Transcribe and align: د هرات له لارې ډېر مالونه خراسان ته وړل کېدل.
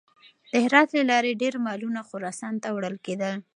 د 0.51 0.53
هرات 0.63 0.89
له 0.97 1.03
لارې 1.11 1.39
ډېر 1.41 1.55
مالونه 1.65 1.99
خراسان 2.09 2.53
ته 2.63 2.67
وړل 2.75 2.95
کېدل. 3.05 3.33